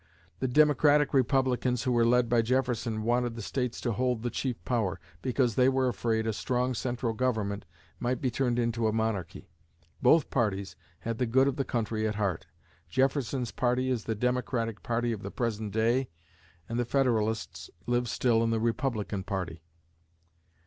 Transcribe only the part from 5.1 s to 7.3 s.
because they were afraid a strong central